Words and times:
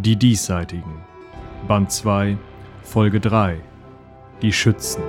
Die 0.00 0.14
Diesseitigen. 0.14 1.02
Band 1.66 1.90
2, 1.90 2.38
Folge 2.84 3.18
3. 3.18 3.58
Die 4.40 4.52
Schützen. 4.52 5.02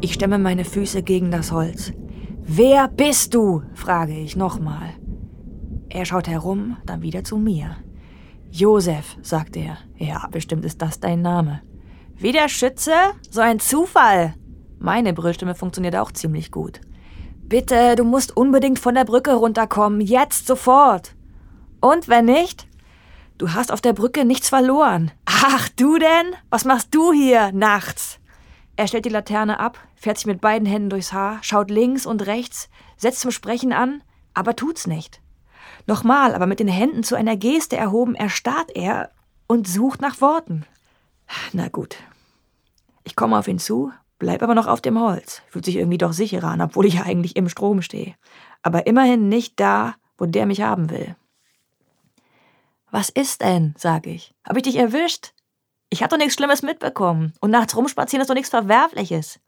Ich 0.00 0.14
stemme 0.14 0.38
meine 0.38 0.64
Füße 0.64 1.02
gegen 1.02 1.30
das 1.30 1.52
Holz. 1.52 1.92
Wer 2.46 2.88
bist 2.88 3.32
du? 3.32 3.62
frage 3.72 4.12
ich 4.12 4.36
nochmal. 4.36 4.90
Er 5.88 6.04
schaut 6.04 6.28
herum, 6.28 6.76
dann 6.84 7.00
wieder 7.00 7.24
zu 7.24 7.38
mir. 7.38 7.76
Josef, 8.50 9.16
sagt 9.22 9.56
er. 9.56 9.78
Ja, 9.96 10.28
bestimmt 10.30 10.64
ist 10.66 10.82
das 10.82 11.00
dein 11.00 11.22
Name. 11.22 11.62
Wie 12.14 12.32
der 12.32 12.50
Schütze? 12.50 12.92
So 13.30 13.40
ein 13.40 13.60
Zufall. 13.60 14.34
Meine 14.78 15.14
Brüllstimme 15.14 15.54
funktioniert 15.54 15.96
auch 15.96 16.12
ziemlich 16.12 16.50
gut. 16.50 16.82
Bitte, 17.48 17.96
du 17.96 18.04
musst 18.04 18.36
unbedingt 18.36 18.78
von 18.78 18.94
der 18.94 19.04
Brücke 19.04 19.32
runterkommen. 19.32 20.02
Jetzt, 20.02 20.46
sofort. 20.46 21.14
Und 21.80 22.08
wenn 22.08 22.26
nicht? 22.26 22.68
Du 23.38 23.54
hast 23.54 23.72
auf 23.72 23.80
der 23.80 23.94
Brücke 23.94 24.26
nichts 24.26 24.50
verloren. 24.50 25.12
Ach, 25.24 25.68
du 25.70 25.98
denn? 25.98 26.34
Was 26.50 26.66
machst 26.66 26.94
du 26.94 27.12
hier 27.12 27.52
nachts? 27.52 28.20
Er 28.76 28.88
stellt 28.88 29.04
die 29.04 29.10
Laterne 29.10 29.60
ab, 29.60 29.78
fährt 29.94 30.18
sich 30.18 30.26
mit 30.26 30.40
beiden 30.40 30.66
Händen 30.66 30.90
durchs 30.90 31.12
Haar, 31.12 31.38
schaut 31.42 31.70
links 31.70 32.06
und 32.06 32.26
rechts, 32.26 32.68
setzt 32.96 33.20
zum 33.20 33.30
Sprechen 33.30 33.72
an, 33.72 34.02
aber 34.34 34.56
tut's 34.56 34.86
nicht. 34.86 35.20
Nochmal, 35.86 36.34
aber 36.34 36.46
mit 36.46 36.60
den 36.60 36.68
Händen 36.68 37.02
zu 37.04 37.14
einer 37.14 37.36
Geste 37.36 37.76
erhoben, 37.76 38.14
erstarrt 38.14 38.74
er 38.74 39.10
und 39.46 39.68
sucht 39.68 40.00
nach 40.00 40.20
Worten. 40.20 40.64
Na 41.52 41.68
gut. 41.68 41.96
Ich 43.04 43.16
komme 43.16 43.38
auf 43.38 43.48
ihn 43.48 43.58
zu, 43.58 43.92
bleib 44.18 44.42
aber 44.42 44.54
noch 44.54 44.66
auf 44.66 44.80
dem 44.80 44.98
Holz. 44.98 45.42
Fühlt 45.48 45.64
sich 45.64 45.76
irgendwie 45.76 45.98
doch 45.98 46.12
sicherer 46.12 46.48
an, 46.48 46.62
obwohl 46.62 46.86
ich 46.86 46.94
ja 46.94 47.02
eigentlich 47.02 47.36
im 47.36 47.48
Strom 47.48 47.82
stehe. 47.82 48.14
Aber 48.62 48.86
immerhin 48.86 49.28
nicht 49.28 49.60
da, 49.60 49.94
wo 50.16 50.26
der 50.26 50.46
mich 50.46 50.62
haben 50.62 50.90
will. 50.90 51.14
Was 52.90 53.08
ist 53.08 53.42
denn? 53.42 53.74
sag 53.76 54.06
ich. 54.06 54.34
Hab 54.44 54.56
ich 54.56 54.62
dich 54.62 54.76
erwischt? 54.76 55.32
Ich 55.94 56.02
hab 56.02 56.10
doch 56.10 56.16
nichts 56.18 56.34
Schlimmes 56.34 56.62
mitbekommen. 56.62 57.34
Und 57.40 57.52
nachts 57.52 57.76
rumspazieren 57.76 58.20
ist 58.20 58.28
doch 58.28 58.34
nichts 58.34 58.50
Verwerfliches. 58.50 59.38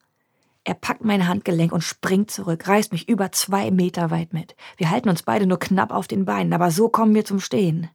Er 0.63 0.75
packt 0.75 1.05
mein 1.05 1.27
Handgelenk 1.27 1.73
und 1.73 1.81
springt 1.81 2.31
zurück, 2.31 2.69
reißt 2.69 2.93
mich 2.93 3.09
über 3.09 3.33
zwei 3.33 3.73
Meter 3.73 4.13
weit 4.13 4.33
mit. 4.33 4.55
Wir 4.77 4.91
halten 4.91 5.09
uns 5.09 5.25
beide 5.25 5.49
nur 5.49 5.59
knapp 5.59 5.91
auf 5.91 6.07
den 6.07 6.25
Beinen, 6.25 6.53
aber 6.53 6.71
so 6.71 6.89
kommen 6.89 7.17
wir 7.17 7.25
zum 7.25 7.41
Stehen. 7.41 7.91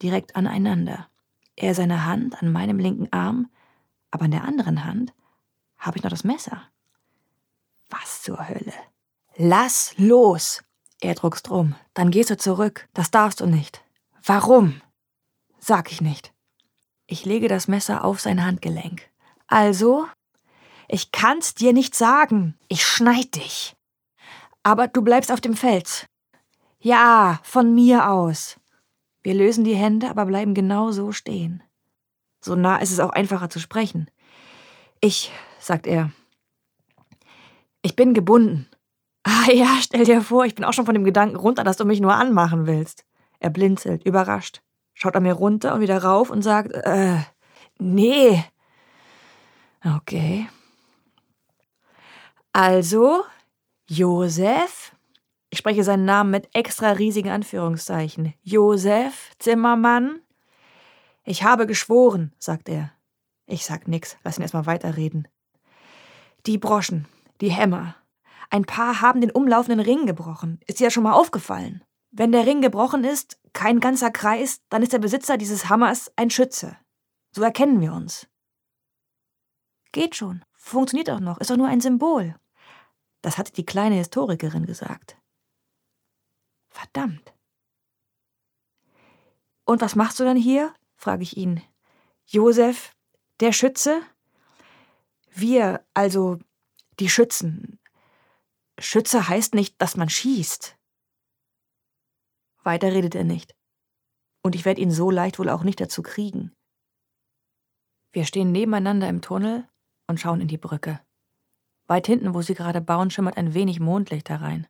Direkt 0.00 0.34
aneinander. 0.34 1.08
Er 1.54 1.74
seine 1.74 2.06
Hand 2.06 2.42
an 2.42 2.50
meinem 2.52 2.78
linken 2.78 3.12
Arm, 3.12 3.50
aber 4.10 4.24
in 4.24 4.30
der 4.30 4.44
anderen 4.44 4.86
Hand 4.86 5.12
habe 5.76 5.98
ich 5.98 6.04
noch 6.04 6.10
das 6.10 6.24
Messer. 6.24 6.62
Was 7.90 8.22
zur 8.22 8.48
Hölle? 8.48 8.72
Lass 9.36 9.92
los! 9.98 10.62
Er 11.02 11.14
druckst 11.14 11.50
rum. 11.50 11.74
Dann 11.92 12.10
gehst 12.10 12.30
du 12.30 12.38
zurück. 12.38 12.88
Das 12.94 13.10
darfst 13.10 13.40
du 13.40 13.46
nicht. 13.46 13.84
Warum? 14.24 14.80
Sag 15.58 15.92
ich 15.92 16.00
nicht. 16.00 16.32
Ich 17.12 17.26
lege 17.26 17.46
das 17.46 17.68
Messer 17.68 18.04
auf 18.04 18.22
sein 18.22 18.42
Handgelenk. 18.42 19.10
Also, 19.46 20.06
ich 20.88 21.12
kann's 21.12 21.54
dir 21.54 21.74
nicht 21.74 21.94
sagen. 21.94 22.54
Ich 22.68 22.86
schneid 22.86 23.34
dich. 23.34 23.76
Aber 24.62 24.88
du 24.88 25.02
bleibst 25.02 25.30
auf 25.30 25.42
dem 25.42 25.54
Fels. 25.54 26.06
Ja, 26.80 27.38
von 27.42 27.74
mir 27.74 28.08
aus. 28.08 28.58
Wir 29.22 29.34
lösen 29.34 29.62
die 29.62 29.74
Hände, 29.74 30.08
aber 30.08 30.24
bleiben 30.24 30.54
genau 30.54 30.90
so 30.90 31.12
stehen. 31.12 31.62
So 32.40 32.54
nah 32.54 32.78
ist 32.78 32.92
es 32.92 32.98
auch 32.98 33.10
einfacher 33.10 33.50
zu 33.50 33.60
sprechen. 33.60 34.10
Ich, 35.02 35.30
sagt 35.58 35.86
er. 35.86 36.12
Ich 37.82 37.94
bin 37.94 38.14
gebunden. 38.14 38.68
Ah 39.24 39.52
ja, 39.52 39.76
stell 39.80 40.04
dir 40.04 40.22
vor, 40.22 40.46
ich 40.46 40.54
bin 40.54 40.64
auch 40.64 40.72
schon 40.72 40.86
von 40.86 40.94
dem 40.94 41.04
Gedanken 41.04 41.36
runter, 41.36 41.62
dass 41.62 41.76
du 41.76 41.84
mich 41.84 42.00
nur 42.00 42.14
anmachen 42.14 42.66
willst. 42.66 43.04
Er 43.38 43.50
blinzelt, 43.50 44.02
überrascht 44.04 44.61
schaut 44.94 45.16
an 45.16 45.22
mir 45.22 45.34
runter 45.34 45.74
und 45.74 45.80
wieder 45.80 46.02
rauf 46.02 46.30
und 46.30 46.42
sagt, 46.42 46.72
äh, 46.72 47.18
nee. 47.78 48.44
Okay. 49.84 50.48
Also, 52.52 53.24
Josef, 53.88 54.94
ich 55.50 55.58
spreche 55.58 55.84
seinen 55.84 56.04
Namen 56.04 56.30
mit 56.30 56.48
extra 56.54 56.92
riesigen 56.92 57.30
Anführungszeichen. 57.30 58.34
Josef 58.42 59.30
Zimmermann. 59.38 60.20
Ich 61.24 61.44
habe 61.44 61.66
geschworen, 61.66 62.32
sagt 62.38 62.68
er. 62.68 62.92
Ich 63.46 63.64
sag 63.64 63.86
nix, 63.86 64.16
lass 64.24 64.38
ihn 64.38 64.42
erstmal 64.42 64.66
weiterreden. 64.66 65.28
Die 66.46 66.58
Broschen, 66.58 67.06
die 67.40 67.50
Hämmer. 67.50 67.96
Ein 68.50 68.64
paar 68.64 69.00
haben 69.00 69.20
den 69.20 69.30
umlaufenden 69.30 69.80
Ring 69.80 70.06
gebrochen. 70.06 70.60
Ist 70.66 70.80
dir 70.80 70.84
ja 70.84 70.90
schon 70.90 71.04
mal 71.04 71.12
aufgefallen. 71.12 71.82
Wenn 72.12 72.30
der 72.30 72.46
Ring 72.46 72.60
gebrochen 72.60 73.04
ist, 73.04 73.40
kein 73.54 73.80
ganzer 73.80 74.10
Kreis, 74.10 74.60
dann 74.68 74.82
ist 74.82 74.92
der 74.92 74.98
Besitzer 74.98 75.38
dieses 75.38 75.70
Hammers 75.70 76.12
ein 76.16 76.28
Schütze. 76.28 76.76
So 77.30 77.42
erkennen 77.42 77.80
wir 77.80 77.94
uns. 77.94 78.28
Geht 79.92 80.14
schon. 80.14 80.44
Funktioniert 80.52 81.08
auch 81.08 81.20
noch. 81.20 81.38
Ist 81.38 81.50
doch 81.50 81.56
nur 81.56 81.68
ein 81.68 81.80
Symbol. 81.80 82.36
Das 83.22 83.38
hatte 83.38 83.52
die 83.52 83.64
kleine 83.64 83.94
Historikerin 83.96 84.66
gesagt. 84.66 85.16
Verdammt. 86.68 87.32
Und 89.64 89.80
was 89.80 89.96
machst 89.96 90.20
du 90.20 90.24
dann 90.24 90.36
hier? 90.36 90.74
frage 90.96 91.22
ich 91.22 91.38
ihn. 91.38 91.62
Josef, 92.26 92.94
der 93.40 93.52
Schütze? 93.52 94.02
Wir, 95.30 95.82
also 95.94 96.38
die 97.00 97.08
Schützen. 97.08 97.78
Schütze 98.78 99.28
heißt 99.28 99.54
nicht, 99.54 99.80
dass 99.80 99.96
man 99.96 100.10
schießt. 100.10 100.76
Weiter 102.64 102.92
redet 102.92 103.14
er 103.14 103.24
nicht. 103.24 103.54
Und 104.42 104.54
ich 104.54 104.64
werde 104.64 104.80
ihn 104.80 104.90
so 104.90 105.10
leicht 105.10 105.38
wohl 105.38 105.48
auch 105.48 105.62
nicht 105.62 105.80
dazu 105.80 106.02
kriegen. 106.02 106.52
Wir 108.12 108.24
stehen 108.24 108.52
nebeneinander 108.52 109.08
im 109.08 109.22
Tunnel 109.22 109.68
und 110.06 110.20
schauen 110.20 110.40
in 110.40 110.48
die 110.48 110.58
Brücke. 110.58 111.00
Weit 111.86 112.06
hinten, 112.06 112.34
wo 112.34 112.42
sie 112.42 112.54
gerade 112.54 112.80
bauen, 112.80 113.10
schimmert 113.10 113.36
ein 113.36 113.54
wenig 113.54 113.80
Mondlicht 113.80 114.28
herein. 114.30 114.66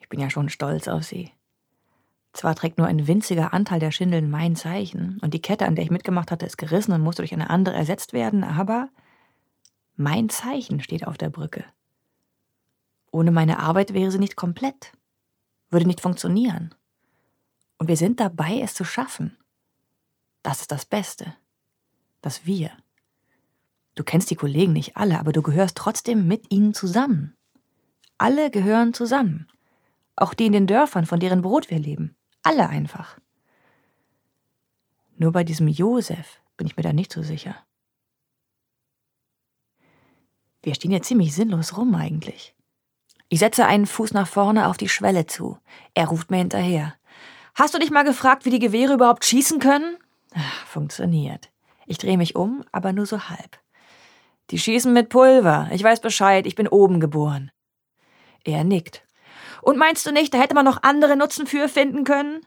Ich 0.00 0.08
bin 0.08 0.20
ja 0.20 0.30
schon 0.30 0.48
stolz 0.48 0.88
auf 0.88 1.04
sie. 1.04 1.32
Zwar 2.32 2.54
trägt 2.54 2.78
nur 2.78 2.86
ein 2.86 3.06
winziger 3.06 3.52
Anteil 3.52 3.80
der 3.80 3.90
Schindeln 3.90 4.30
mein 4.30 4.56
Zeichen 4.56 5.18
und 5.22 5.34
die 5.34 5.42
Kette, 5.42 5.66
an 5.66 5.74
der 5.74 5.84
ich 5.84 5.90
mitgemacht 5.90 6.30
hatte, 6.30 6.46
ist 6.46 6.56
gerissen 6.56 6.92
und 6.92 7.02
musste 7.02 7.22
durch 7.22 7.32
eine 7.32 7.50
andere 7.50 7.74
ersetzt 7.74 8.12
werden, 8.12 8.44
aber 8.44 8.88
mein 9.96 10.28
Zeichen 10.28 10.80
steht 10.80 11.06
auf 11.06 11.18
der 11.18 11.30
Brücke. 11.30 11.64
Ohne 13.10 13.32
meine 13.32 13.58
Arbeit 13.58 13.94
wäre 13.94 14.10
sie 14.10 14.18
nicht 14.18 14.36
komplett 14.36 14.92
würde 15.70 15.86
nicht 15.86 16.00
funktionieren. 16.00 16.74
Und 17.78 17.88
wir 17.88 17.96
sind 17.96 18.20
dabei, 18.20 18.60
es 18.60 18.74
zu 18.74 18.84
schaffen. 18.84 19.36
Das 20.42 20.60
ist 20.60 20.72
das 20.72 20.84
Beste. 20.84 21.34
Das 22.20 22.46
Wir. 22.46 22.70
Du 23.94 24.04
kennst 24.04 24.30
die 24.30 24.36
Kollegen 24.36 24.72
nicht 24.72 24.96
alle, 24.96 25.18
aber 25.18 25.32
du 25.32 25.42
gehörst 25.42 25.76
trotzdem 25.76 26.26
mit 26.26 26.52
ihnen 26.52 26.74
zusammen. 26.74 27.36
Alle 28.16 28.50
gehören 28.50 28.94
zusammen. 28.94 29.48
Auch 30.16 30.34
die 30.34 30.46
in 30.46 30.52
den 30.52 30.66
Dörfern, 30.66 31.06
von 31.06 31.20
deren 31.20 31.42
Brot 31.42 31.70
wir 31.70 31.78
leben. 31.78 32.16
Alle 32.42 32.68
einfach. 32.68 33.18
Nur 35.16 35.32
bei 35.32 35.44
diesem 35.44 35.68
Josef 35.68 36.40
bin 36.56 36.66
ich 36.66 36.76
mir 36.76 36.82
da 36.82 36.92
nicht 36.92 37.12
so 37.12 37.22
sicher. 37.22 37.56
Wir 40.62 40.74
stehen 40.74 40.90
ja 40.90 41.00
ziemlich 41.00 41.34
sinnlos 41.34 41.76
rum 41.76 41.94
eigentlich. 41.94 42.54
Ich 43.28 43.40
setze 43.40 43.66
einen 43.66 43.86
Fuß 43.86 44.14
nach 44.14 44.26
vorne 44.26 44.68
auf 44.68 44.76
die 44.76 44.88
Schwelle 44.88 45.26
zu. 45.26 45.58
Er 45.94 46.06
ruft 46.06 46.30
mir 46.30 46.38
hinterher. 46.38 46.94
Hast 47.54 47.74
du 47.74 47.78
dich 47.78 47.90
mal 47.90 48.04
gefragt, 48.04 48.44
wie 48.44 48.50
die 48.50 48.58
Gewehre 48.58 48.94
überhaupt 48.94 49.24
schießen 49.24 49.58
können? 49.58 49.98
Ach, 50.34 50.66
funktioniert. 50.66 51.50
Ich 51.86 51.98
drehe 51.98 52.16
mich 52.16 52.36
um, 52.36 52.64
aber 52.72 52.92
nur 52.92 53.06
so 53.06 53.28
halb. 53.28 53.58
Die 54.50 54.58
schießen 54.58 54.92
mit 54.92 55.10
Pulver. 55.10 55.68
Ich 55.72 55.82
weiß 55.82 56.00
Bescheid, 56.00 56.46
ich 56.46 56.54
bin 56.54 56.68
oben 56.68 57.00
geboren. 57.00 57.50
Er 58.44 58.64
nickt. 58.64 59.02
Und 59.60 59.76
meinst 59.76 60.06
du 60.06 60.12
nicht, 60.12 60.32
da 60.32 60.38
hätte 60.38 60.54
man 60.54 60.64
noch 60.64 60.82
andere 60.82 61.16
Nutzen 61.16 61.46
für 61.46 61.68
finden 61.68 62.04
können? 62.04 62.40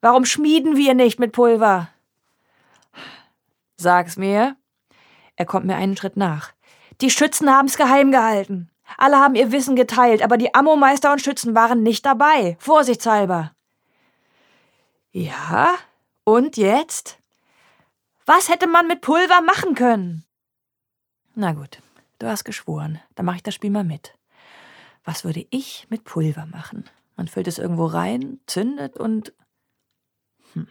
Warum 0.00 0.24
schmieden 0.24 0.76
wir 0.76 0.94
nicht 0.94 1.18
mit 1.18 1.32
Pulver? 1.32 1.88
Sag's 3.76 4.16
mir. 4.16 4.56
Er 5.34 5.46
kommt 5.46 5.66
mir 5.66 5.76
einen 5.76 5.96
Schritt 5.96 6.16
nach. 6.16 6.52
Die 7.00 7.10
Schützen 7.10 7.50
haben's 7.50 7.76
geheim 7.76 8.12
gehalten. 8.12 8.70
Alle 8.96 9.18
haben 9.18 9.34
ihr 9.34 9.52
Wissen 9.52 9.76
geteilt, 9.76 10.22
aber 10.22 10.36
die 10.38 10.54
Ammomeister 10.54 11.12
und 11.12 11.20
Schützen 11.20 11.54
waren 11.54 11.82
nicht 11.82 12.06
dabei, 12.06 12.56
vorsichtshalber. 12.58 13.52
Ja, 15.12 15.74
und 16.24 16.56
jetzt? 16.56 17.18
Was 18.26 18.48
hätte 18.48 18.66
man 18.66 18.86
mit 18.86 19.00
Pulver 19.00 19.40
machen 19.40 19.74
können? 19.74 20.24
Na 21.34 21.52
gut, 21.52 21.80
du 22.18 22.26
hast 22.26 22.44
geschworen, 22.44 23.00
dann 23.14 23.26
mache 23.26 23.36
ich 23.36 23.42
das 23.42 23.54
Spiel 23.54 23.70
mal 23.70 23.84
mit. 23.84 24.14
Was 25.04 25.24
würde 25.24 25.46
ich 25.50 25.86
mit 25.88 26.04
Pulver 26.04 26.46
machen? 26.46 26.84
Man 27.16 27.28
füllt 27.28 27.48
es 27.48 27.58
irgendwo 27.58 27.86
rein, 27.86 28.40
zündet 28.46 28.96
und. 28.96 29.32
Hm. 30.52 30.68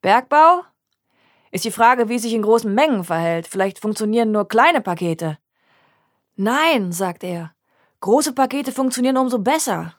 Bergbau? 0.00 0.62
Ist 1.50 1.64
die 1.64 1.70
Frage, 1.70 2.08
wie 2.08 2.14
es 2.14 2.22
sich 2.22 2.32
in 2.32 2.42
großen 2.42 2.72
Mengen 2.72 3.04
verhält. 3.04 3.46
Vielleicht 3.46 3.80
funktionieren 3.80 4.30
nur 4.30 4.48
kleine 4.48 4.80
Pakete. 4.80 5.38
Nein, 6.40 6.92
sagt 6.92 7.22
er. 7.22 7.54
Große 8.00 8.32
Pakete 8.32 8.72
funktionieren 8.72 9.18
umso 9.18 9.38
besser. 9.38 9.94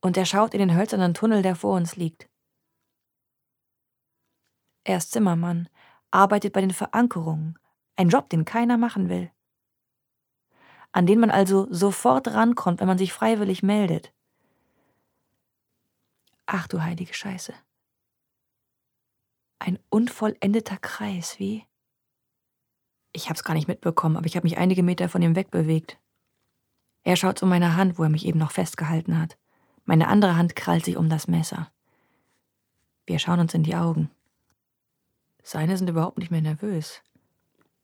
Und 0.00 0.16
er 0.16 0.24
schaut 0.24 0.54
in 0.54 0.60
den 0.60 0.74
hölzernen 0.74 1.14
Tunnel, 1.14 1.42
der 1.42 1.56
vor 1.56 1.76
uns 1.76 1.96
liegt. 1.96 2.28
Er 4.84 4.98
ist 4.98 5.12
Zimmermann, 5.12 5.68
arbeitet 6.10 6.52
bei 6.52 6.60
den 6.60 6.72
Verankerungen, 6.72 7.58
ein 7.96 8.08
Job, 8.08 8.28
den 8.30 8.44
keiner 8.44 8.78
machen 8.78 9.08
will 9.08 9.30
an 10.94 11.06
den 11.06 11.18
man 11.18 11.30
also 11.30 11.66
sofort 11.70 12.28
rankommt, 12.28 12.78
wenn 12.78 12.86
man 12.86 12.98
sich 12.98 13.12
freiwillig 13.12 13.64
meldet. 13.64 14.14
Ach 16.46 16.68
du 16.68 16.82
heilige 16.82 17.12
Scheiße. 17.12 17.52
Ein 19.58 19.80
unvollendeter 19.90 20.76
Kreis, 20.76 21.40
wie? 21.40 21.66
Ich 23.16 23.30
hab's 23.30 23.44
gar 23.44 23.54
nicht 23.54 23.68
mitbekommen, 23.68 24.16
aber 24.16 24.26
ich 24.26 24.34
habe 24.34 24.44
mich 24.44 24.58
einige 24.58 24.82
Meter 24.82 25.08
von 25.08 25.22
ihm 25.22 25.36
wegbewegt. 25.36 25.98
Er 27.04 27.14
schaut 27.14 27.38
zu 27.38 27.46
meiner 27.46 27.76
Hand, 27.76 27.96
wo 27.96 28.02
er 28.02 28.08
mich 28.08 28.26
eben 28.26 28.40
noch 28.40 28.50
festgehalten 28.50 29.20
hat. 29.20 29.38
Meine 29.84 30.08
andere 30.08 30.36
Hand 30.36 30.56
krallt 30.56 30.84
sich 30.84 30.96
um 30.96 31.08
das 31.08 31.28
Messer. 31.28 31.70
Wir 33.06 33.20
schauen 33.20 33.38
uns 33.38 33.54
in 33.54 33.62
die 33.62 33.76
Augen. 33.76 34.10
Seine 35.44 35.76
sind 35.76 35.88
überhaupt 35.88 36.18
nicht 36.18 36.32
mehr 36.32 36.40
nervös. 36.40 37.02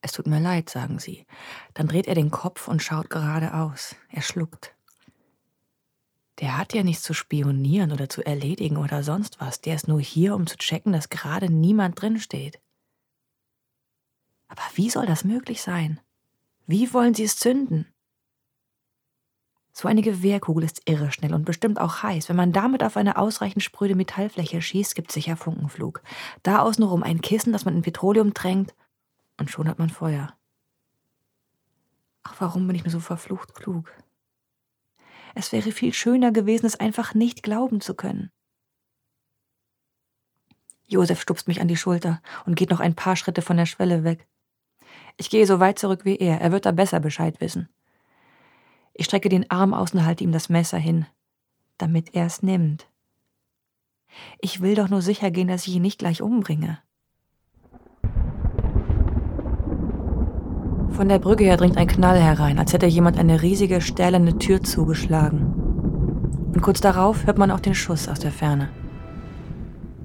Es 0.00 0.12
tut 0.12 0.27
mir 0.27 0.41
leid, 0.41 0.69
sagen 0.69 0.99
sie. 0.99 1.27
Dann 1.75 1.87
dreht 1.87 2.09
er 2.09 2.15
den 2.17 2.33
Kopf 2.33 2.67
und 2.67 2.83
schaut 2.83 3.09
geradeaus. 3.09 3.94
Er 4.09 4.23
schluckt. 4.23 4.75
Der 6.41 6.56
hat 6.56 6.73
ja 6.73 6.83
nichts 6.83 7.03
zu 7.03 7.12
spionieren 7.15 7.93
oder 7.93 8.09
zu 8.09 8.25
erledigen 8.25 8.79
oder 8.79 9.05
sonst 9.05 9.41
was. 9.41 9.61
Der 9.61 9.76
ist 9.76 9.87
nur 9.87 10.00
hier, 10.00 10.35
um 10.35 10.47
zu 10.47 10.56
checken, 10.56 10.93
dass 10.93 11.11
gerade 11.11 11.53
niemand 11.53 12.00
drinsteht. 12.00 12.59
Aber 14.50 14.62
wie 14.75 14.91
soll 14.91 15.06
das 15.06 15.25
möglich 15.25 15.62
sein? 15.62 16.00
Wie 16.67 16.93
wollen 16.93 17.14
sie 17.14 17.25
es 17.25 17.37
zünden? 17.37 17.87
So 19.73 19.88
eine 19.88 20.02
Gewehrkugel 20.02 20.64
ist 20.64 20.82
irre 20.85 21.12
schnell 21.12 21.32
und 21.32 21.44
bestimmt 21.44 21.81
auch 21.81 22.02
heiß. 22.02 22.29
Wenn 22.29 22.37
man 22.37 22.52
damit 22.52 22.82
auf 22.82 22.97
eine 22.97 23.17
ausreichend 23.17 23.62
spröde 23.62 23.94
Metallfläche 23.94 24.61
schießt, 24.61 24.94
gibt 24.94 25.12
sicher 25.12 25.37
Funkenflug. 25.37 26.02
Da 26.43 26.58
außenrum 26.58 27.02
ein 27.02 27.20
Kissen, 27.23 27.52
das 27.52 27.64
man 27.64 27.76
in 27.76 27.82
Petroleum 27.82 28.35
tränkt 28.35 28.75
und 29.38 29.50
schon 29.50 29.69
hat 29.69 29.79
man 29.79 29.88
Feuer. 29.88 30.37
Ach, 32.25 32.35
warum 32.41 32.67
bin 32.67 32.76
ich 32.76 32.85
mir 32.85 32.91
so 32.91 33.00
verflucht 33.00 33.55
klug? 33.55 33.91
Es 35.35 35.52
wäre 35.52 35.70
viel 35.70 35.94
schöner 35.94 36.32
gewesen, 36.32 36.67
es 36.67 36.79
einfach 36.79 37.14
nicht 37.14 37.43
glauben 37.43 37.81
zu 37.81 37.94
können. 37.94 38.31
Josef 40.87 41.23
stupst 41.23 41.47
mich 41.47 41.61
an 41.61 41.69
die 41.69 41.76
Schulter 41.76 42.20
und 42.47 42.56
geht 42.56 42.70
noch 42.70 42.81
ein 42.81 42.97
paar 42.97 43.14
Schritte 43.14 43.43
von 43.43 43.56
der 43.56 43.67
Schwelle 43.67 44.02
weg. 44.02 44.26
Ich 45.17 45.31
gehe 45.31 45.47
so 45.47 45.61
weit 45.61 45.79
zurück 45.79 46.05
wie 46.05 46.17
er, 46.17 46.41
er 46.41 46.52
wird 46.52 46.67
da 46.67 46.73
besser 46.73 47.00
Bescheid 47.00 47.41
wissen. 47.41 47.69
Ich 48.94 49.06
strecke 49.06 49.29
den 49.29 49.50
Arm 49.50 49.75
aus 49.75 49.94
und 49.94 50.05
halte 50.05 50.25
ihm 50.25 50.32
das 50.32 50.49
Messer 50.49 50.79
hin, 50.79 51.06
damit 51.79 52.14
er 52.14 52.26
es 52.26 52.43
nimmt. 52.43 52.87
Ich 54.41 54.61
will 54.61 54.75
doch 54.75 54.88
nur 54.88 55.02
sicher 55.02 55.31
gehen, 55.31 55.49
dass 55.49 55.67
ich 55.67 55.75
ihn 55.75 55.82
nicht 55.82 55.99
gleich 55.99 56.23
umbringe. 56.23 56.79
Von 60.91 61.08
der 61.08 61.19
Brücke 61.19 61.44
her 61.44 61.56
dringt 61.56 61.79
ein 61.79 61.87
Knall 61.87 62.20
herein, 62.20 62.58
als 62.58 62.73
hätte 62.73 62.87
jemand 62.87 63.19
eine 63.19 63.41
riesige 63.41 63.81
stählerne 63.81 64.38
Tür 64.38 64.62
zugeschlagen. 64.62 65.55
Und 66.52 66.61
kurz 66.61 66.81
darauf 66.81 67.26
hört 67.26 67.38
man 67.38 67.50
auch 67.50 67.61
den 67.61 67.75
Schuss 67.75 68.08
aus 68.08 68.19
der 68.19 68.32
Ferne. 68.32 68.69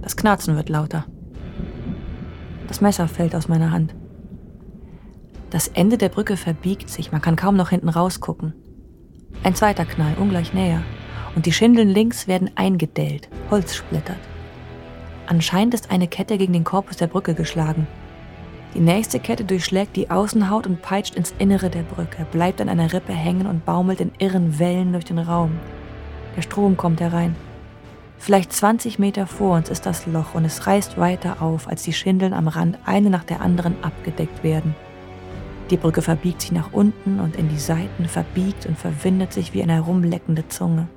Das 0.01 0.15
Knarzen 0.15 0.55
wird 0.55 0.69
lauter. 0.69 1.05
Das 2.67 2.79
Messer 2.79 3.07
fällt 3.07 3.35
aus 3.35 3.47
meiner 3.47 3.71
Hand. 3.71 3.95
Das 5.49 5.67
Ende 5.69 5.97
der 5.97 6.09
Brücke 6.09 6.37
verbiegt 6.37 6.89
sich, 6.89 7.11
man 7.11 7.21
kann 7.21 7.35
kaum 7.35 7.55
noch 7.55 7.69
hinten 7.69 7.89
rausgucken. 7.89 8.53
Ein 9.43 9.55
zweiter 9.55 9.85
Knall, 9.85 10.15
ungleich 10.19 10.53
näher. 10.53 10.81
Und 11.35 11.45
die 11.45 11.51
Schindeln 11.51 11.89
links 11.89 12.27
werden 12.27 12.51
eingedellt, 12.55 13.29
Holz 13.51 13.75
splittert. 13.75 14.17
Anscheinend 15.27 15.73
ist 15.73 15.91
eine 15.91 16.07
Kette 16.07 16.37
gegen 16.37 16.53
den 16.53 16.63
Korpus 16.63 16.97
der 16.97 17.07
Brücke 17.07 17.33
geschlagen. 17.33 17.87
Die 18.73 18.79
nächste 18.79 19.19
Kette 19.19 19.45
durchschlägt 19.45 19.95
die 19.95 20.09
Außenhaut 20.09 20.67
und 20.67 20.81
peitscht 20.81 21.15
ins 21.15 21.33
Innere 21.37 21.69
der 21.69 21.83
Brücke, 21.83 22.25
bleibt 22.31 22.59
an 22.59 22.69
einer 22.69 22.91
Rippe 22.91 23.13
hängen 23.13 23.47
und 23.47 23.65
baumelt 23.65 24.01
in 24.01 24.11
irren 24.19 24.59
Wellen 24.59 24.91
durch 24.91 25.05
den 25.05 25.19
Raum. 25.19 25.59
Der 26.35 26.41
Strom 26.41 26.75
kommt 26.75 26.99
herein. 26.99 27.35
Vielleicht 28.17 28.51
20 28.51 28.99
Meter 28.99 29.27
vor 29.27 29.55
uns 29.55 29.69
ist 29.69 29.85
das 29.85 30.07
Loch 30.07 30.33
und 30.33 30.45
es 30.45 30.67
reißt 30.67 30.97
weiter 30.97 31.41
auf, 31.41 31.67
als 31.67 31.83
die 31.83 31.93
Schindeln 31.93 32.33
am 32.33 32.47
Rand 32.47 32.77
eine 32.85 33.09
nach 33.09 33.23
der 33.23 33.41
anderen 33.41 33.75
abgedeckt 33.83 34.43
werden. 34.43 34.75
Die 35.69 35.77
Brücke 35.77 36.01
verbiegt 36.01 36.41
sich 36.41 36.51
nach 36.51 36.73
unten 36.73 37.19
und 37.19 37.35
in 37.35 37.49
die 37.49 37.57
Seiten, 37.57 38.05
verbiegt 38.07 38.65
und 38.65 38.77
verwindet 38.77 39.33
sich 39.33 39.53
wie 39.53 39.63
eine 39.63 39.73
herumleckende 39.73 40.47
Zunge. 40.47 40.87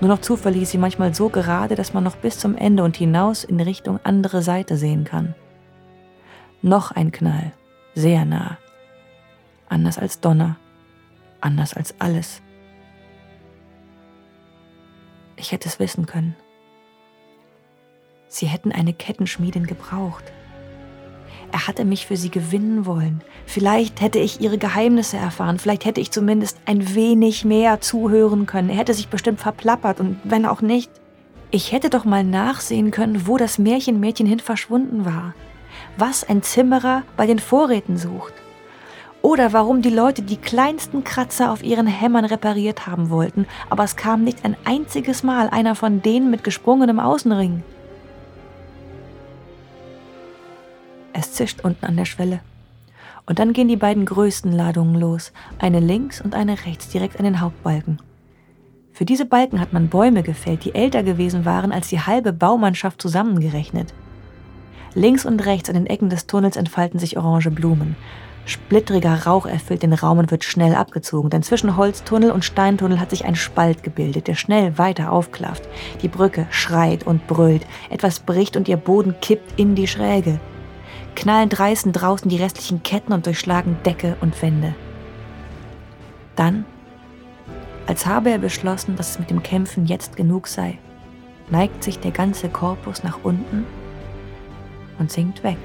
Nur 0.00 0.10
noch 0.10 0.20
zufällig 0.20 0.62
ist 0.62 0.70
sie 0.72 0.78
manchmal 0.78 1.14
so 1.14 1.30
gerade, 1.30 1.74
dass 1.74 1.94
man 1.94 2.04
noch 2.04 2.16
bis 2.16 2.38
zum 2.38 2.56
Ende 2.56 2.84
und 2.84 2.96
hinaus 2.96 3.44
in 3.44 3.60
Richtung 3.60 3.98
andere 4.04 4.42
Seite 4.42 4.76
sehen 4.76 5.04
kann. 5.04 5.34
Noch 6.62 6.90
ein 6.90 7.12
Knall, 7.12 7.52
sehr 7.94 8.24
nah. 8.24 8.58
Anders 9.68 9.98
als 9.98 10.20
Donner, 10.20 10.56
anders 11.40 11.74
als 11.74 11.94
alles. 11.98 12.42
Ich 15.36 15.50
hätte 15.52 15.68
es 15.68 15.80
wissen 15.80 16.06
können. 16.06 16.36
Sie 18.28 18.46
hätten 18.46 18.72
eine 18.72 18.92
Kettenschmiedin 18.92 19.66
gebraucht. 19.66 20.24
Er 21.52 21.66
hatte 21.66 21.84
mich 21.84 22.06
für 22.06 22.16
sie 22.16 22.30
gewinnen 22.30 22.86
wollen. 22.86 23.22
Vielleicht 23.46 24.00
hätte 24.00 24.18
ich 24.18 24.40
ihre 24.40 24.58
Geheimnisse 24.58 25.16
erfahren, 25.16 25.58
vielleicht 25.58 25.84
hätte 25.84 26.00
ich 26.00 26.10
zumindest 26.10 26.58
ein 26.66 26.94
wenig 26.94 27.44
mehr 27.44 27.80
zuhören 27.80 28.46
können. 28.46 28.70
Er 28.70 28.76
hätte 28.76 28.94
sich 28.94 29.08
bestimmt 29.08 29.40
verplappert 29.40 30.00
und 30.00 30.18
wenn 30.24 30.46
auch 30.46 30.60
nicht. 30.60 30.90
Ich 31.50 31.72
hätte 31.72 31.90
doch 31.90 32.04
mal 32.04 32.24
nachsehen 32.24 32.90
können, 32.90 33.26
wo 33.26 33.36
das 33.36 33.58
Märchenmädchen 33.58 34.26
hin 34.26 34.40
verschwunden 34.40 35.04
war 35.04 35.34
was 35.96 36.28
ein 36.28 36.42
Zimmerer 36.42 37.02
bei 37.16 37.26
den 37.26 37.38
Vorräten 37.38 37.96
sucht. 37.96 38.34
Oder 39.22 39.52
warum 39.52 39.82
die 39.82 39.90
Leute 39.90 40.22
die 40.22 40.36
kleinsten 40.36 41.02
Kratzer 41.02 41.50
auf 41.50 41.62
ihren 41.62 41.86
Hämmern 41.86 42.24
repariert 42.24 42.86
haben 42.86 43.10
wollten, 43.10 43.46
aber 43.70 43.82
es 43.84 43.96
kam 43.96 44.22
nicht 44.22 44.44
ein 44.44 44.56
einziges 44.64 45.22
Mal 45.22 45.48
einer 45.48 45.74
von 45.74 46.00
denen 46.02 46.30
mit 46.30 46.44
gesprungenem 46.44 47.00
Außenring. 47.00 47.62
Es 51.18 51.32
zischt 51.32 51.62
unten 51.62 51.86
an 51.86 51.96
der 51.96 52.04
Schwelle. 52.04 52.40
Und 53.24 53.38
dann 53.38 53.54
gehen 53.54 53.68
die 53.68 53.76
beiden 53.76 54.04
größten 54.04 54.52
Ladungen 54.52 55.00
los, 55.00 55.32
eine 55.58 55.80
links 55.80 56.20
und 56.20 56.34
eine 56.34 56.66
rechts, 56.66 56.90
direkt 56.90 57.18
an 57.18 57.24
den 57.24 57.40
Hauptbalken. 57.40 58.02
Für 58.92 59.06
diese 59.06 59.24
Balken 59.24 59.58
hat 59.58 59.72
man 59.72 59.88
Bäume 59.88 60.22
gefällt, 60.22 60.64
die 60.64 60.74
älter 60.74 61.02
gewesen 61.02 61.46
waren 61.46 61.72
als 61.72 61.88
die 61.88 62.00
halbe 62.00 62.34
Baumannschaft 62.34 63.00
zusammengerechnet. 63.00 63.94
Links 64.94 65.24
und 65.24 65.44
rechts 65.46 65.70
an 65.70 65.74
den 65.74 65.86
Ecken 65.86 66.10
des 66.10 66.26
Tunnels 66.26 66.56
entfalten 66.56 66.98
sich 66.98 67.16
orange 67.16 67.50
Blumen. 67.50 67.96
Splittriger 68.44 69.26
Rauch 69.26 69.46
erfüllt 69.46 69.82
den 69.82 69.94
Raum 69.94 70.18
und 70.18 70.30
wird 70.30 70.44
schnell 70.44 70.74
abgezogen, 70.74 71.30
denn 71.30 71.42
zwischen 71.42 71.78
Holztunnel 71.78 72.30
und 72.30 72.44
Steintunnel 72.44 73.00
hat 73.00 73.10
sich 73.10 73.24
ein 73.24 73.36
Spalt 73.36 73.82
gebildet, 73.82 74.28
der 74.28 74.34
schnell 74.34 74.76
weiter 74.76 75.12
aufklafft. 75.12 75.66
Die 76.02 76.08
Brücke 76.08 76.46
schreit 76.50 77.06
und 77.06 77.26
brüllt, 77.26 77.66
etwas 77.88 78.20
bricht 78.20 78.56
und 78.56 78.68
ihr 78.68 78.76
Boden 78.76 79.14
kippt 79.20 79.58
in 79.58 79.74
die 79.74 79.88
Schräge. 79.88 80.40
Knallend 81.16 81.58
reißen 81.58 81.92
draußen 81.92 82.28
die 82.28 82.36
restlichen 82.36 82.82
Ketten 82.82 83.12
und 83.12 83.26
durchschlagen 83.26 83.78
Decke 83.84 84.16
und 84.20 84.40
Wände. 84.42 84.74
Dann, 86.36 86.66
als 87.86 88.06
habe 88.06 88.30
er 88.30 88.38
beschlossen, 88.38 88.96
dass 88.96 89.12
es 89.12 89.18
mit 89.18 89.30
dem 89.30 89.42
Kämpfen 89.42 89.86
jetzt 89.86 90.16
genug 90.16 90.46
sei, 90.46 90.78
neigt 91.48 91.82
sich 91.82 91.98
der 91.98 92.10
ganze 92.10 92.48
Korpus 92.48 93.02
nach 93.02 93.18
unten 93.24 93.64
und 94.98 95.10
sinkt 95.10 95.42
weg. 95.42 95.58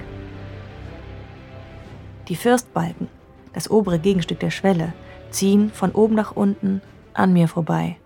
Die 2.30 2.36
Firstbalken, 2.36 3.10
das 3.54 3.70
obere 3.70 4.00
Gegenstück 4.00 4.40
der 4.40 4.52
Schwelle, 4.52 4.94
ziehen 5.32 5.70
von 5.70 5.92
oben 5.92 6.16
nach 6.16 6.32
unten 6.32 6.82
an 7.14 7.34
mir 7.34 7.50
vorbei. 7.50 7.98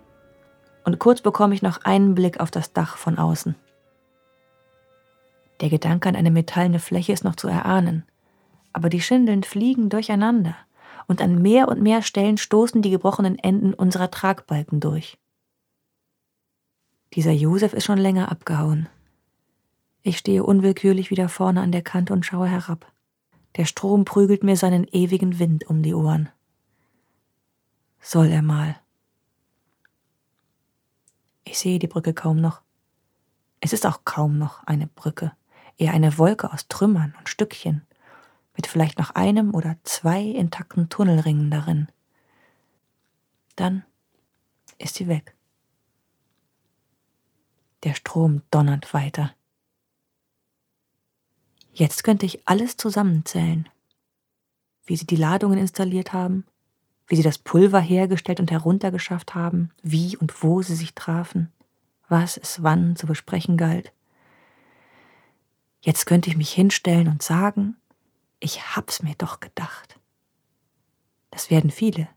Und 0.83 0.97
kurz 0.97 1.21
bekomme 1.21 1.53
ich 1.53 1.61
noch 1.61 1.81
einen 1.83 2.15
Blick 2.15 2.39
auf 2.39 2.49
das 2.49 2.73
Dach 2.73 2.97
von 2.97 3.19
außen. 3.19 3.55
Der 5.65 5.71
Gedanke 5.71 6.07
an 6.07 6.15
eine 6.15 6.29
metallene 6.29 6.77
Fläche 6.77 7.11
ist 7.11 7.23
noch 7.23 7.37
zu 7.37 7.47
erahnen, 7.47 8.03
aber 8.71 8.87
die 8.87 9.01
Schindeln 9.01 9.41
fliegen 9.41 9.89
durcheinander 9.89 10.55
und 11.07 11.23
an 11.23 11.41
mehr 11.41 11.69
und 11.69 11.81
mehr 11.81 12.03
Stellen 12.03 12.37
stoßen 12.37 12.83
die 12.83 12.91
gebrochenen 12.91 13.39
Enden 13.39 13.73
unserer 13.73 14.11
Tragbalken 14.11 14.79
durch. 14.79 15.17
Dieser 17.15 17.31
Josef 17.31 17.73
ist 17.73 17.83
schon 17.83 17.97
länger 17.97 18.29
abgehauen. 18.31 18.89
Ich 20.03 20.19
stehe 20.19 20.43
unwillkürlich 20.43 21.09
wieder 21.09 21.29
vorne 21.29 21.61
an 21.61 21.71
der 21.71 21.81
Kante 21.81 22.13
und 22.13 22.27
schaue 22.27 22.47
herab. 22.47 22.85
Der 23.55 23.65
Strom 23.65 24.05
prügelt 24.05 24.43
mir 24.43 24.57
seinen 24.57 24.83
ewigen 24.91 25.39
Wind 25.39 25.67
um 25.67 25.81
die 25.81 25.95
Ohren. 25.95 26.29
soll 28.01 28.27
er 28.27 28.43
mal. 28.43 28.79
Ich 31.43 31.57
sehe 31.57 31.79
die 31.79 31.87
Brücke 31.87 32.13
kaum 32.13 32.39
noch. 32.39 32.61
Es 33.61 33.73
ist 33.73 33.87
auch 33.87 34.05
kaum 34.05 34.37
noch 34.37 34.63
eine 34.65 34.85
Brücke, 34.85 35.31
eher 35.77 35.93
eine 35.93 36.17
Wolke 36.17 36.51
aus 36.51 36.67
Trümmern 36.67 37.15
und 37.17 37.29
Stückchen, 37.29 37.85
mit 38.55 38.67
vielleicht 38.67 38.99
noch 38.99 39.11
einem 39.11 39.53
oder 39.53 39.77
zwei 39.83 40.21
intakten 40.21 40.89
Tunnelringen 40.89 41.51
darin. 41.51 41.87
Dann 43.55 43.83
ist 44.77 44.95
sie 44.95 45.07
weg. 45.07 45.35
Der 47.83 47.93
Strom 47.93 48.41
donnert 48.51 48.93
weiter. 48.93 49.33
Jetzt 51.73 52.03
könnte 52.03 52.25
ich 52.25 52.47
alles 52.47 52.77
zusammenzählen. 52.77 53.67
Wie 54.85 54.95
sie 54.95 55.05
die 55.05 55.17
Ladungen 55.17 55.57
installiert 55.57 56.13
haben, 56.13 56.45
wie 57.07 57.15
sie 57.15 57.23
das 57.23 57.37
Pulver 57.37 57.79
hergestellt 57.79 58.39
und 58.39 58.51
heruntergeschafft 58.51 59.35
haben, 59.35 59.71
wie 59.83 60.17
und 60.17 60.43
wo 60.43 60.61
sie 60.61 60.75
sich 60.75 60.95
trafen, 60.95 61.51
was 62.07 62.37
es 62.37 62.63
wann 62.63 62.95
zu 62.95 63.07
besprechen 63.07 63.57
galt. 63.57 63.91
Jetzt 65.85 66.07
könnte 66.07 66.31
ich 66.31 66.35
mich 66.35 66.51
hinstellen 66.51 67.07
und 67.07 67.21
sagen, 67.21 67.77
ich 68.39 68.75
hab's 68.75 69.03
mir 69.03 69.13
doch 69.19 69.39
gedacht. 69.39 69.99
Das 71.29 71.51
werden 71.51 71.69
viele. 71.69 72.09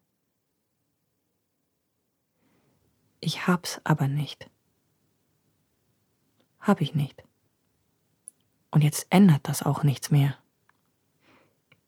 Ich 3.20 3.46
hab's 3.46 3.78
aber 3.84 4.08
nicht. 4.08 4.48
Hab 6.60 6.80
ich 6.80 6.94
nicht. 6.94 7.22
Und 8.70 8.84
jetzt 8.84 9.06
ändert 9.10 9.46
das 9.46 9.62
auch 9.62 9.82
nichts 9.82 10.10
mehr. 10.10 10.38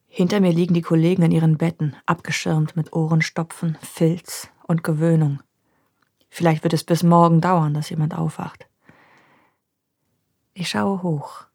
Hinter 0.06 0.40
mir 0.40 0.52
liegen 0.52 0.74
die 0.74 0.82
Kollegen 0.82 1.22
in 1.22 1.32
ihren 1.32 1.56
Betten, 1.56 1.96
abgeschirmt 2.04 2.76
mit 2.76 2.92
Ohrenstopfen, 2.92 3.78
Filz 3.80 4.50
und 4.64 4.84
Gewöhnung. 4.84 5.42
Vielleicht 6.28 6.62
wird 6.62 6.74
es 6.74 6.84
bis 6.84 7.02
morgen 7.02 7.40
dauern, 7.40 7.72
dass 7.72 7.88
jemand 7.88 8.14
aufwacht. 8.14 8.68
Ich 10.52 10.68
schaue 10.68 11.02
hoch. 11.02 11.49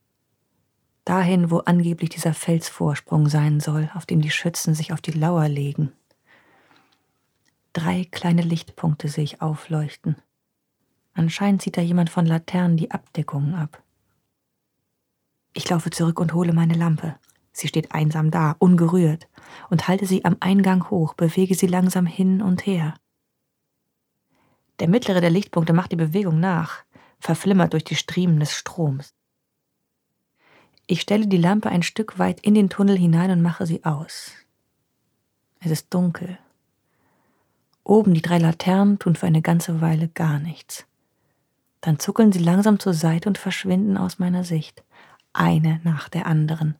Dahin, 1.25 1.50
wo 1.50 1.58
angeblich 1.58 2.12
dieser 2.12 2.36
Felsvorsprung 2.36 3.29
sein 3.29 3.60
soll, 3.60 3.89
auf 3.96 4.05
dem 4.05 4.22
die 4.22 4.29
Schützen 4.29 4.75
sich 4.75 4.94
auf 4.94 5.01
die 5.01 5.10
Lauer 5.10 5.48
legen. 5.50 5.91
Drei 7.74 8.05
kleine 8.12 8.44
Lichtpunkte 8.44 9.08
sehe 9.08 9.24
ich 9.24 9.41
aufleuchten. 9.41 10.17
Anscheinend 11.15 11.63
zieht 11.63 11.77
da 11.77 11.82
jemand 11.82 12.12
von 12.12 12.27
Laternen 12.27 12.77
die 12.77 12.91
Abdeckungen 12.91 13.55
ab. 13.55 13.82
Ich 15.53 15.67
laufe 15.67 15.89
zurück 15.89 16.20
und 16.20 16.36
hole 16.36 16.53
meine 16.53 16.75
Lampe. 16.75 17.15
Sie 17.51 17.67
steht 17.67 17.91
einsam 17.91 18.29
da, 18.29 18.55
ungerührt, 18.60 19.27
und 19.72 19.88
halte 19.88 20.05
sie 20.05 20.25
am 20.25 20.38
Eingang 20.41 20.91
hoch, 20.91 21.15
bewege 21.15 21.55
sie 21.55 21.65
langsam 21.65 22.05
hin 22.05 22.44
und 22.44 22.67
her. 22.67 22.94
Der 24.79 24.88
mittlere 24.88 25.22
der 25.22 25.32
Lichtpunkte 25.32 25.74
macht 25.74 25.91
die 25.91 25.96
Bewegung 25.96 26.39
nach, 26.39 26.84
verflimmert 27.20 27.74
durch 27.74 27.84
die 27.84 27.96
Striemen 27.96 28.39
des 28.39 28.53
Stroms. 28.53 29.14
Ich 30.88 31.01
stelle 31.01 31.27
die 31.27 31.38
Lampe 31.38 31.70
ein 31.70 31.84
Stück 31.84 32.20
weit 32.20 32.39
in 32.42 32.54
den 32.54 32.70
Tunnel 32.70 32.98
hinein 32.98 33.32
und 33.32 33.42
mache 33.42 33.65
sie 33.65 33.84
aus. 33.84 34.32
Es 35.60 35.72
ist 35.72 35.94
dunkel. 35.94 36.38
Oben 37.84 38.13
die 38.13 38.22
drei 38.22 38.38
Laternen 38.38 39.00
tun 39.00 39.15
für 39.15 39.25
eine 39.25 39.42
ganze 39.42 39.82
Weile 39.82 40.08
gar 40.08 40.39
nichts. 40.39 40.86
Dann 41.82 42.00
zuckeln 42.00 42.32
sie 42.32 42.39
langsam 42.39 42.80
zur 42.80 42.94
Seite 42.94 43.30
und 43.30 43.38
verschwinden 43.38 43.98
aus 43.98 44.20
meiner 44.20 44.44
Sicht, 44.44 44.84
eine 45.34 45.82
nach 45.84 46.10
der 46.10 46.25
anderen. 46.27 46.75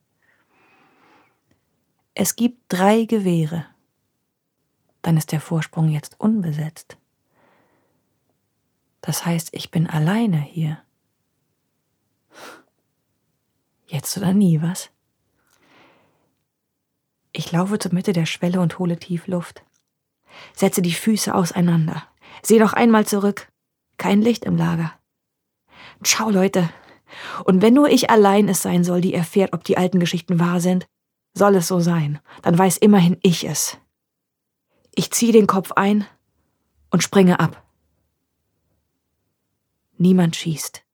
Es 2.14 2.36
gibt 2.36 2.62
drei 2.70 3.06
Gewehre. 3.06 3.66
Dann 5.02 5.18
ist 5.18 5.32
der 5.32 5.42
Vorsprung 5.42 5.90
jetzt 5.90 6.20
unbesetzt. 6.20 6.98
Das 9.02 9.26
heißt, 9.26 9.50
ich 9.52 9.70
bin 9.70 9.88
alleine 9.88 10.38
hier. 10.38 10.82
Jetzt 13.88 14.18
oder 14.18 14.34
nie, 14.34 14.62
was? 14.62 14.90
Ich 17.32 17.52
laufe 17.52 17.78
zur 17.80 17.94
Mitte 17.94 18.14
der 18.14 18.26
Schwelle 18.26 18.62
und 18.62 18.80
hole 18.80 18.98
tief 18.98 19.28
Luft. 19.28 19.64
Setze 20.54 20.82
die 20.82 20.94
Füße 20.94 21.34
auseinander. 21.34 22.04
Seh 22.42 22.60
noch 22.60 22.74
einmal 22.74 23.06
zurück. 23.06 23.48
Kein 23.98 24.22
Licht 24.22 24.46
im 24.46 24.58
Lager. 24.58 24.94
Ciao, 26.04 26.30
Leute. 26.30 26.70
Und 27.44 27.62
wenn 27.62 27.74
nur 27.74 27.90
ich 27.90 28.10
allein 28.10 28.48
es 28.50 28.62
sein 28.62 28.84
soll, 28.84 29.02
die 29.02 29.14
erfährt, 29.14 29.54
ob 29.54 29.64
die 29.64 29.78
alten 29.78 30.00
Geschichten 30.00 30.40
wahr 30.40 30.60
sind, 30.60 30.88
soll 31.34 31.56
es 31.56 31.68
so 31.68 31.80
sein, 31.80 32.20
dann 32.42 32.58
weiß 32.58 32.78
immerhin 32.78 33.18
ich 33.22 33.46
es. 33.46 33.78
Ich 34.94 35.12
ziehe 35.12 35.34
den 35.34 35.48
Kopf 35.48 35.74
ein 35.74 36.06
und 36.90 37.04
springe 37.04 37.40
ab. 37.40 37.64
Niemand 39.98 40.36
schießt. 40.36 40.85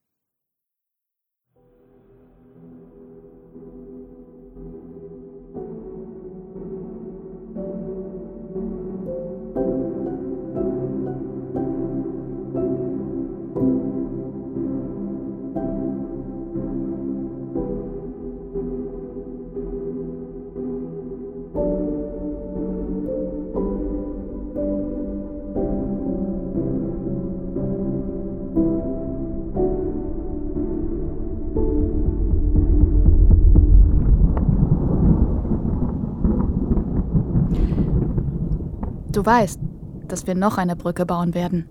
Du 39.12 39.26
weißt, 39.26 39.60
dass 40.08 40.26
wir 40.26 40.36
noch 40.36 40.58
eine 40.58 40.76
Brücke 40.76 41.06
bauen 41.06 41.34
werden, 41.34 41.68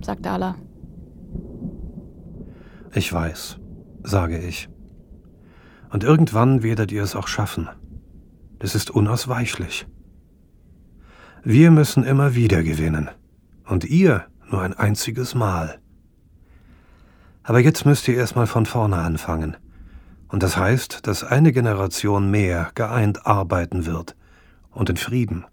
sagt 0.00 0.26
Ala. 0.26 0.56
Ich 2.94 3.12
weiß, 3.12 3.58
sage 4.02 4.38
ich. 4.38 4.70
Und 5.90 6.02
irgendwann 6.02 6.62
werdet 6.62 6.90
ihr 6.90 7.02
es 7.02 7.14
auch 7.14 7.28
schaffen. 7.28 7.68
Das 8.58 8.74
ist 8.74 8.90
unausweichlich. 8.90 9.86
Wir 11.44 11.70
müssen 11.70 12.04
immer 12.04 12.34
wieder 12.34 12.62
gewinnen. 12.62 13.10
Und 13.66 13.84
ihr 13.84 14.24
nur 14.50 14.62
ein 14.62 14.72
einziges 14.72 15.34
Mal. 15.34 15.78
Aber 17.42 17.60
jetzt 17.60 17.84
müsst 17.84 18.08
ihr 18.08 18.16
erstmal 18.16 18.46
von 18.46 18.64
vorne 18.64 18.96
anfangen. 18.96 19.56
Und 20.28 20.42
das 20.42 20.56
heißt, 20.56 21.06
dass 21.06 21.22
eine 21.22 21.52
Generation 21.52 22.30
mehr 22.30 22.70
geeint 22.74 23.26
arbeiten 23.26 23.84
wird 23.84 24.16
und 24.70 24.88
in 24.88 24.96
Frieden. 24.96 25.44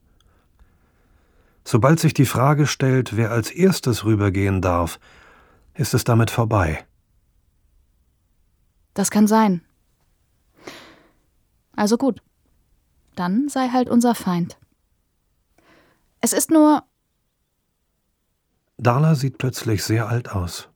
Sobald 1.67 1.99
sich 1.99 2.13
die 2.13 2.27
Frage 2.27 2.67
stellt, 2.67 3.17
wer 3.17 3.31
als 3.31 3.49
erstes 3.49 4.05
rübergehen 4.05 4.61
darf, 4.61 4.99
ist 5.73 5.95
es 5.95 6.03
damit 6.03 6.29
vorbei. 6.29 6.85
Das 8.93 9.09
kann 9.09 9.27
sein. 9.27 9.61
Also 11.75 11.97
gut. 11.97 12.21
Dann 13.15 13.49
sei 13.49 13.69
halt 13.69 13.89
unser 13.89 14.13
Feind. 14.13 14.57
Es 16.21 16.33
ist 16.33 16.51
nur. 16.51 16.83
Darla 18.77 19.15
sieht 19.15 19.37
plötzlich 19.37 19.83
sehr 19.83 20.07
alt 20.07 20.31
aus. 20.31 20.69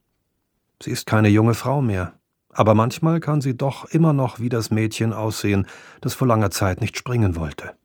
Sie 0.81 0.91
ist 0.91 1.05
keine 1.05 1.29
junge 1.29 1.53
Frau 1.53 1.81
mehr, 1.81 2.13
aber 2.49 2.73
manchmal 2.73 3.19
kann 3.19 3.41
sie 3.41 3.55
doch 3.55 3.85
immer 3.85 4.13
noch 4.13 4.39
wie 4.39 4.49
das 4.49 4.71
Mädchen 4.71 5.13
aussehen, 5.13 5.67
das 6.01 6.13
vor 6.13 6.27
langer 6.27 6.51
Zeit 6.51 6.81
nicht 6.81 6.97
springen 6.97 7.35
wollte. 7.35 7.78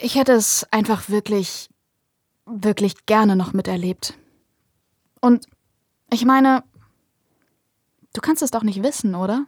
Ich 0.00 0.14
hätte 0.14 0.32
es 0.32 0.64
einfach 0.70 1.08
wirklich, 1.08 1.68
wirklich 2.46 3.06
gerne 3.06 3.34
noch 3.34 3.52
miterlebt. 3.52 4.14
Und 5.20 5.46
ich 6.12 6.24
meine, 6.24 6.62
du 8.12 8.20
kannst 8.20 8.42
es 8.42 8.52
doch 8.52 8.62
nicht 8.62 8.84
wissen, 8.84 9.16
oder? 9.16 9.46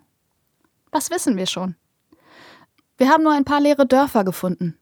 Was 0.90 1.11
wissen 1.11 1.37
wir 1.37 1.47
schon? 1.47 1.76
Wir 2.97 3.09
haben 3.09 3.23
nur 3.23 3.33
ein 3.33 3.45
paar 3.45 3.61
leere 3.61 3.87
Dörfer 3.87 4.25
gefunden. 4.25 4.76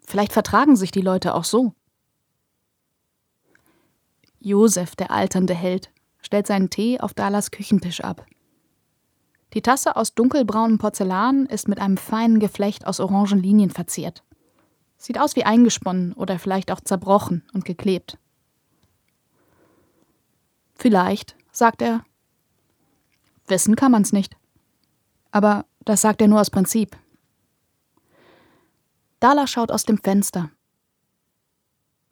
Vielleicht 0.00 0.32
vertragen 0.32 0.74
sich 0.74 0.90
die 0.90 1.02
Leute 1.02 1.34
auch 1.34 1.44
so. 1.44 1.74
Josef, 4.40 4.96
der 4.96 5.10
alternde 5.10 5.54
Held, 5.54 5.92
stellt 6.22 6.46
seinen 6.46 6.70
Tee 6.70 6.98
auf 6.98 7.12
Dalas 7.12 7.50
Küchentisch 7.50 8.00
ab. 8.00 8.24
Die 9.52 9.60
Tasse 9.60 9.96
aus 9.96 10.14
dunkelbraunem 10.14 10.78
Porzellan 10.78 11.44
ist 11.44 11.68
mit 11.68 11.78
einem 11.78 11.98
feinen 11.98 12.40
Geflecht 12.40 12.86
aus 12.86 13.00
orangen 13.00 13.42
Linien 13.42 13.70
verziert. 13.70 14.24
Sieht 15.00 15.18
aus 15.18 15.34
wie 15.34 15.44
eingesponnen 15.44 16.12
oder 16.12 16.38
vielleicht 16.38 16.70
auch 16.70 16.80
zerbrochen 16.80 17.42
und 17.52 17.64
geklebt. 17.64 18.18
Vielleicht, 20.74 21.36
sagt 21.50 21.82
er. 21.82 22.04
Wissen 23.46 23.74
kann 23.74 23.92
man's 23.92 24.12
nicht. 24.12 24.36
Aber 25.32 25.64
das 25.84 26.02
sagt 26.02 26.20
er 26.20 26.28
nur 26.28 26.40
aus 26.40 26.50
Prinzip. 26.50 26.96
Dala 29.20 29.46
schaut 29.46 29.72
aus 29.72 29.84
dem 29.84 29.98
Fenster, 29.98 30.50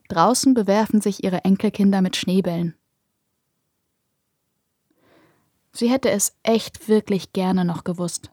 Draußen 0.09 0.55
bewerfen 0.55 1.03
sich 1.03 1.23
ihre 1.23 1.45
Enkelkinder 1.45 2.01
mit 2.01 2.17
Schneebällen. 2.17 2.75
Sie 5.73 5.91
hätte 5.91 6.11
es 6.11 6.35
echt 6.43 6.89
wirklich 6.89 7.33
gerne 7.35 7.65
noch 7.65 7.85
gewusst. 7.85 8.31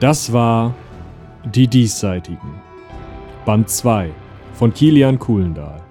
Das 0.00 0.32
war 0.32 0.74
Die 1.44 1.66
Diesseitigen. 1.66 2.54
Band 3.44 3.68
2 3.68 4.12
von 4.52 4.72
Kilian 4.72 5.18
Kuhlendahl. 5.18 5.82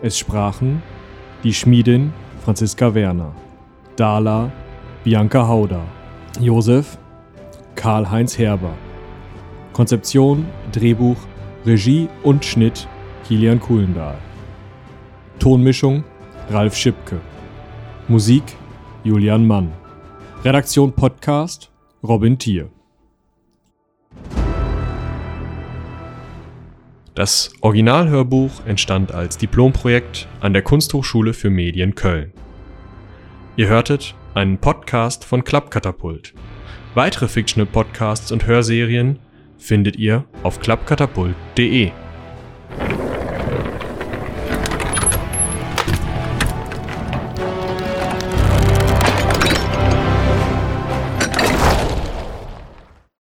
Es 0.00 0.16
sprachen 0.16 0.80
die 1.42 1.52
Schmiedin 1.52 2.12
Franziska 2.44 2.94
Werner, 2.94 3.32
Dala 3.96 4.52
Bianca 5.02 5.48
Hauder, 5.48 5.82
Josef 6.38 6.96
Karl-Heinz 7.74 8.38
Herber. 8.38 8.74
Konzeption, 9.72 10.46
Drehbuch, 10.70 11.16
Regie 11.66 12.08
und 12.22 12.44
Schnitt 12.44 12.86
Kilian 13.26 13.58
Kuhlendahl. 13.58 14.18
Tonmischung 15.40 16.04
Ralf 16.48 16.76
Schipke. 16.76 17.20
Musik 18.06 18.44
Julian 19.02 19.44
Mann. 19.44 19.72
Redaktion 20.44 20.92
Podcast 20.92 21.72
Robin 22.04 22.38
Thier. 22.38 22.70
Das 27.14 27.52
Originalhörbuch 27.60 28.64
entstand 28.64 29.12
als 29.12 29.36
Diplomprojekt 29.36 30.28
an 30.40 30.54
der 30.54 30.62
Kunsthochschule 30.62 31.34
für 31.34 31.50
Medien 31.50 31.94
Köln. 31.94 32.32
Ihr 33.56 33.68
hörtet 33.68 34.14
einen 34.32 34.56
Podcast 34.56 35.22
von 35.26 35.44
Klappkatapult. 35.44 36.32
Weitere 36.94 37.28
Fictional 37.28 37.70
Podcasts 37.70 38.32
und 38.32 38.46
Hörserien 38.46 39.18
findet 39.58 39.96
ihr 39.96 40.24
auf 40.42 40.58
klappkatapult.de. 40.60 41.90